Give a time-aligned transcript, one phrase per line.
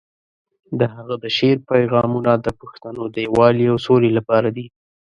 [0.79, 4.65] د هغه د شعر پیغامونه د پښتنو د یووالي او سولې لپاره دي.